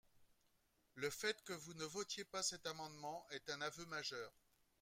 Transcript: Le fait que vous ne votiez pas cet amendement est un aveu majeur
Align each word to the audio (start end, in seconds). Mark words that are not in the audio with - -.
Le 0.95 1.11
fait 1.11 1.43
que 1.43 1.53
vous 1.53 1.75
ne 1.75 1.85
votiez 1.85 2.23
pas 2.25 2.41
cet 2.41 2.65
amendement 2.65 3.23
est 3.29 3.51
un 3.51 3.61
aveu 3.61 3.85
majeur 3.85 4.31